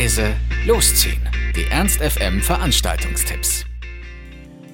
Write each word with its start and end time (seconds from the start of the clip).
leise, 0.00 0.32
losziehen. 0.66 1.20
Die 1.54 1.70
Ernst 1.70 2.00
FM 2.00 2.40
Veranstaltungstipps. 2.40 3.66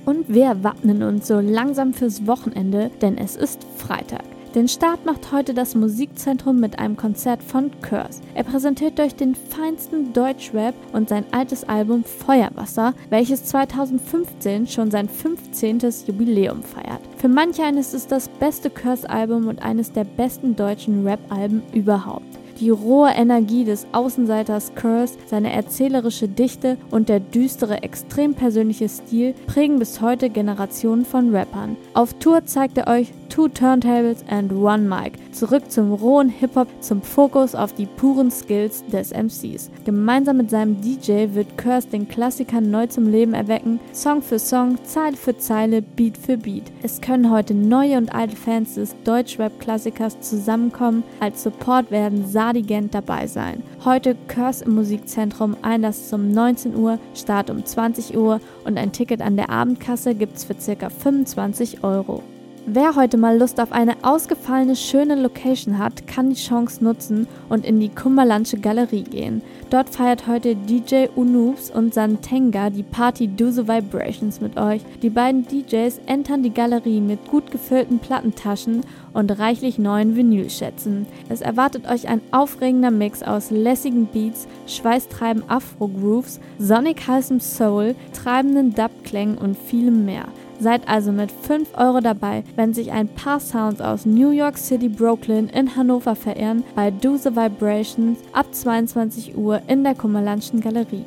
Und 0.04 0.32
wir 0.32 0.62
wappnen 0.62 1.02
uns 1.02 1.26
so 1.26 1.40
langsam 1.40 1.94
fürs 1.94 2.28
Wochenende, 2.28 2.92
denn 3.02 3.19
es 3.19 3.34
ist 3.34 3.66
Freitag. 3.76 4.22
Den 4.54 4.69
Start 4.69 5.04
macht 5.04 5.33
heute 5.33 5.52
das 5.52 5.74
Musikzentrum 5.74 6.60
mit 6.60 6.78
einem 6.78 6.97
Konzert 6.97 7.42
von 7.42 7.72
Curse. 7.80 8.22
Er 8.34 8.44
präsentiert 8.44 9.01
euch 9.01 9.16
den 9.16 9.34
feinsten 9.34 10.12
Deutschrap 10.12 10.76
und 10.92 11.08
sein 11.08 11.24
altes 11.33 11.65
Album 11.65 12.04
Feuerwasser, 12.04 12.94
welches 13.11 13.47
2015 13.47 14.69
schon 14.69 14.93
sein 14.93 15.08
15. 15.08 15.80
Jubiläum 16.06 16.62
feiert. 16.62 17.01
Für 17.16 17.29
manche 17.29 17.65
eines 17.65 17.95
ist 17.95 18.12
das 18.12 18.29
beste 18.29 18.70
Curse-Album 18.70 19.48
und 19.48 19.61
eines 19.61 19.91
der 19.91 20.05
besten 20.05 20.55
deutschen 20.55 21.05
Rap-Alben 21.05 21.65
überhaupt. 21.73 22.45
Die 22.60 22.70
rohe 22.70 23.10
Energie 23.10 23.65
des 23.65 23.87
Außenseiters 23.92 24.74
Curse, 24.74 25.19
seine 25.27 25.52
erzählerische 25.52 26.27
Dichte 26.27 26.78
und 26.91 27.10
der 27.10 27.20
düstere, 27.20 27.83
extrem 27.83 28.34
persönliche 28.34 28.88
Stil 28.88 29.34
prägen 29.47 29.78
bis 29.78 30.01
heute 30.01 30.30
Generationen 30.30 31.05
von 31.05 31.34
Rappern. 31.34 31.77
Auf 31.92 32.14
Tour 32.14 32.47
zeigt 32.47 32.78
er 32.78 32.87
euch 32.87 33.12
Two 33.28 33.48
Turntables 33.48 34.24
and 34.30 34.50
One 34.50 34.88
Mic. 34.88 35.12
Zurück 35.33 35.70
zum 35.70 35.92
rohen 35.92 36.30
Hip-Hop, 36.30 36.69
zum 36.80 37.02
Fokus 37.02 37.55
auf 37.55 37.74
die 37.74 37.84
puren 37.84 38.30
Skills 38.30 38.83
des 38.86 39.12
MCs. 39.12 39.70
Gemeinsam 39.84 40.38
mit 40.38 40.48
seinem 40.48 40.80
DJ 40.80 41.34
wird 41.34 41.59
Curse 41.59 41.88
den 41.88 42.09
Klassiker 42.09 42.62
neu 42.62 42.86
zum 42.86 43.11
Leben 43.11 43.34
erwecken, 43.34 43.78
Song 43.92 44.23
für 44.23 44.38
Song, 44.38 44.78
Zeile 44.84 45.16
für 45.19 45.36
Zeile, 45.36 45.83
Beat 45.83 46.16
für 46.16 46.38
Beat. 46.38 46.64
Es 46.83 47.02
können 47.02 47.30
heute 47.30 47.52
neue 47.52 47.98
und 47.98 48.14
alte 48.14 48.36
Fans 48.36 48.77
des 48.77 48.97
Deutschrap-Klassikers 49.05 50.19
zusammenkommen. 50.20 51.03
Als 51.20 51.42
Support 51.42 51.91
werden 51.91 52.27
Sadigent 52.47 52.94
dabei 52.94 53.27
sein. 53.27 53.64
Heute 53.84 54.14
Curse 54.28 54.66
im 54.66 54.77
Musikzentrum, 54.77 55.56
Einlass 55.62 56.08
zum 56.08 56.30
19 56.30 56.77
Uhr, 56.77 57.00
Start 57.12 57.50
um 57.50 57.64
20 57.64 58.16
Uhr 58.16 58.41
und 58.64 58.78
ein 58.78 58.92
Ticket 58.92 59.20
an 59.20 59.36
der 59.36 59.50
Abendkasse 59.50 60.14
gibt's 60.14 60.44
für 60.44 60.55
ca. 60.55 60.88
25 60.88 61.83
Euro. 61.83 62.22
Wer 62.69 62.97
heute 62.97 63.17
mal 63.17 63.39
Lust 63.39 63.61
auf 63.61 63.70
eine 63.70 63.95
ausgefallene, 64.03 64.75
schöne 64.75 65.14
Location 65.14 65.78
hat, 65.78 66.09
kann 66.09 66.31
die 66.31 66.34
Chance 66.34 66.83
nutzen 66.83 67.28
und 67.48 67.64
in 67.64 67.78
die 67.78 67.91
Kummerlandsche 67.91 68.59
Galerie 68.59 69.05
gehen. 69.05 69.41
Dort 69.70 69.89
feiert 69.89 70.27
heute 70.27 70.56
DJ 70.56 71.06
Unoobs 71.14 71.70
und 71.70 71.94
Santenga 71.94 72.70
die 72.70 72.83
Party 72.83 73.28
Do 73.28 73.53
the 73.53 73.69
Vibrations 73.69 74.41
mit 74.41 74.56
euch. 74.56 74.83
Die 75.00 75.11
beiden 75.11 75.47
DJs 75.47 76.00
entern 76.06 76.42
die 76.42 76.53
Galerie 76.53 77.00
mit 77.00 77.28
gut 77.28 77.53
gefüllten 77.53 78.00
Plattentaschen 78.00 78.81
und 79.12 79.39
reichlich 79.39 79.78
neuen 79.78 80.17
Vinylschätzen. 80.17 81.06
Es 81.28 81.42
erwartet 81.42 81.89
euch 81.89 82.09
ein 82.09 82.20
aufregender 82.33 82.91
Mix 82.91 83.22
aus 83.22 83.53
lässigen 83.53 84.06
Beats, 84.06 84.48
schweißtreiben 84.67 85.48
Afro-Grooves, 85.48 86.41
sonic 86.59 87.06
heißem 87.06 87.39
Soul, 87.39 87.94
treibenden 88.12 88.75
Dub-Klängen 88.75 89.39
und 89.39 89.56
vielem 89.56 90.05
mehr. 90.05 90.25
Seid 90.59 90.89
also 90.89 91.12
mit 91.12 91.31
5 91.31 91.77
Euro 91.77 92.01
dabei, 92.01 92.43
wenn 92.57 92.73
sich 92.73 92.91
ein 92.93 93.09
paar 93.09 93.41
Sounds 93.41 93.81
aus 93.81 94.07
New 94.07 94.31
York 94.31 94.57
City, 94.57 94.89
Brooklyn 94.89 95.49
in 95.49 95.77
Hannover 95.77 96.17
verehren 96.17 96.65
bei 96.75 96.91
Do 96.91 97.17
the 97.17 97.37
Vibrations 97.37 98.19
ab 98.33 98.47
22 98.53 99.37
Uhr 99.37 99.61
in 99.69 99.84
der 99.84 99.95
Kummerlandschen 99.95 100.61
Galerie. 100.61 101.05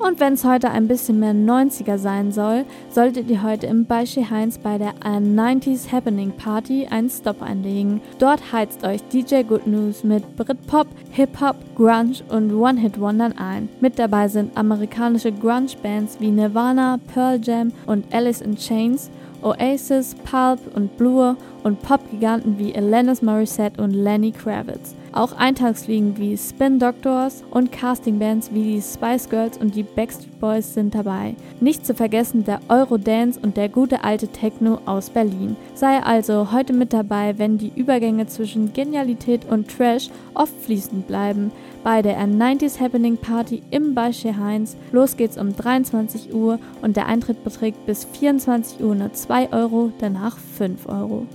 Und 0.00 0.18
wenn 0.18 0.32
es 0.32 0.44
heute 0.44 0.70
ein 0.70 0.88
bisschen 0.88 1.20
mehr 1.20 1.34
90er 1.34 1.98
sein 1.98 2.32
soll, 2.32 2.64
solltet 2.88 3.28
ihr 3.28 3.42
heute 3.42 3.66
im 3.66 3.84
Beische 3.84 4.30
Heinz 4.30 4.56
bei 4.56 4.78
der 4.78 4.94
90s 4.94 5.92
Happening 5.92 6.32
Party 6.32 6.86
einen 6.90 7.10
Stop 7.10 7.42
einlegen. 7.42 8.00
Dort 8.18 8.50
heizt 8.50 8.82
euch 8.82 9.02
DJ 9.12 9.42
Good 9.42 9.66
News 9.66 10.02
mit 10.02 10.36
Britpop, 10.36 10.86
Hip-Hop, 11.10 11.56
Grunge 11.76 12.22
und 12.30 12.50
One-Hit-Wondern 12.50 13.36
ein. 13.36 13.68
Mit 13.82 13.98
dabei 13.98 14.28
sind 14.28 14.56
amerikanische 14.56 15.32
Grunge-Bands 15.32 16.16
wie 16.18 16.30
Nirvana, 16.30 16.98
Pearl 17.12 17.38
Jam 17.42 17.70
und 17.84 18.06
Alice 18.10 18.40
in 18.40 18.56
Chains, 18.56 19.10
Oasis, 19.42 20.14
Pulp 20.14 20.60
und 20.74 20.96
Blur 20.96 21.36
und 21.62 21.82
Pop-Giganten 21.82 22.58
wie 22.58 22.74
Alanis 22.74 23.20
Morissette 23.20 23.82
und 23.82 23.92
Lenny 23.92 24.32
Kravitz. 24.32 24.94
Auch 25.12 25.32
Eintagsfliegen 25.32 26.16
wie 26.18 26.36
Spin 26.36 26.78
Doctors 26.78 27.42
und 27.50 27.72
Castingbands 27.72 28.52
wie 28.54 28.74
die 28.74 28.82
Spice 28.82 29.28
Girls 29.28 29.58
und 29.58 29.74
die 29.74 29.82
Backstreet 29.82 30.38
Boys 30.38 30.74
sind 30.74 30.94
dabei. 30.94 31.34
Nicht 31.60 31.84
zu 31.84 31.94
vergessen 31.94 32.44
der 32.44 32.60
Eurodance 32.68 33.38
und 33.40 33.56
der 33.56 33.68
gute 33.68 34.04
alte 34.04 34.28
Techno 34.28 34.78
aus 34.86 35.10
Berlin. 35.10 35.56
Sei 35.74 36.00
also 36.00 36.52
heute 36.52 36.72
mit 36.72 36.92
dabei, 36.92 37.38
wenn 37.38 37.58
die 37.58 37.72
Übergänge 37.74 38.26
zwischen 38.26 38.72
Genialität 38.72 39.44
und 39.50 39.68
Trash 39.68 40.10
oft 40.34 40.54
fließend 40.62 41.08
bleiben. 41.08 41.50
Bei 41.82 42.02
der 42.02 42.16
90s 42.20 42.78
Happening 42.78 43.16
Party 43.16 43.62
im 43.70 43.94
Beispiel 43.94 44.36
Heinz. 44.36 44.76
Los 44.92 45.16
geht's 45.16 45.38
um 45.38 45.56
23 45.56 46.32
Uhr 46.32 46.60
und 46.82 46.96
der 46.96 47.06
Eintritt 47.06 47.42
beträgt 47.42 47.84
bis 47.84 48.04
24 48.04 48.80
Uhr 48.80 48.94
nur 48.94 49.12
2 49.12 49.52
Euro, 49.52 49.90
danach 49.98 50.36
5 50.36 50.86
Euro. 50.88 51.26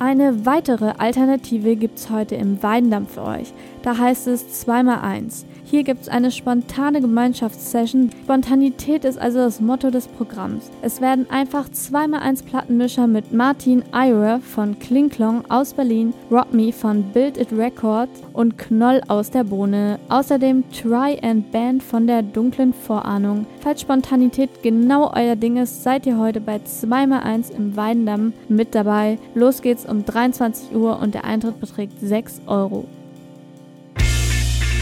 Eine 0.00 0.44
weitere 0.44 0.92
Alternative 0.98 1.76
gibt 1.76 1.98
es 1.98 2.10
heute 2.10 2.34
im 2.34 2.60
Weidendamm 2.62 3.06
für 3.06 3.22
euch. 3.22 3.54
Da 3.82 3.96
heißt 3.96 4.26
es 4.26 4.66
2x1. 4.66 5.44
Hier 5.64 5.84
gibt 5.84 6.02
es 6.02 6.08
eine 6.08 6.30
spontane 6.30 7.00
Gemeinschaftssession. 7.00 8.10
Spontanität 8.24 9.04
ist 9.04 9.18
also 9.18 9.38
das 9.38 9.60
Motto 9.60 9.90
des 9.90 10.08
Programms. 10.08 10.70
Es 10.82 11.00
werden 11.00 11.28
einfach 11.30 11.68
2x1 11.68 12.44
Plattenmischer 12.44 13.06
mit 13.06 13.32
Martin 13.32 13.84
Ira 13.92 14.40
von 14.40 14.78
Klinklong 14.78 15.44
aus 15.48 15.74
Berlin, 15.74 16.12
Rob 16.30 16.52
Me 16.52 16.72
von 16.72 17.02
Build 17.12 17.38
It 17.38 17.52
Records 17.52 18.22
und 18.32 18.58
Knoll 18.58 19.00
aus 19.08 19.30
der 19.30 19.44
Bohne. 19.44 19.98
Außerdem 20.08 20.64
Try 20.70 21.18
and 21.22 21.50
Band 21.52 21.82
von 21.82 22.06
der 22.06 22.22
dunklen 22.22 22.72
Vorahnung. 22.72 23.46
Falls 23.60 23.80
Spontanität 23.80 24.62
genau 24.62 25.12
euer 25.14 25.36
Ding 25.36 25.56
ist, 25.56 25.82
seid 25.82 26.06
ihr 26.06 26.18
heute 26.18 26.40
bei 26.40 26.56
2x1 26.56 27.54
im 27.54 27.76
Weidendamm 27.76 28.32
mit 28.48 28.74
dabei. 28.74 29.18
Los 29.34 29.62
geht's 29.62 29.83
um 29.86 30.04
23 30.04 30.74
Uhr 30.74 30.98
und 30.98 31.14
der 31.14 31.24
Eintritt 31.24 31.60
beträgt 31.60 32.00
6 32.00 32.42
Euro. 32.46 32.86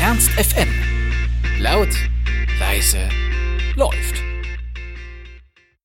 Ernst 0.00 0.30
FM. 0.30 0.68
Laut, 1.60 1.90
leise, 2.58 3.08
läuft. 3.76 4.31